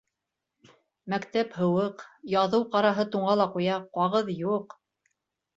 Мәктәп 1.13 1.53
һыуыҡ, 1.59 2.01
яҙыу 2.31 2.65
ҡараһы 2.77 3.05
туңа 3.17 3.37
ла 3.43 3.47
ҡуя, 3.59 3.79
ҡағыҙ 3.99 4.37
юҡ... 4.41 4.79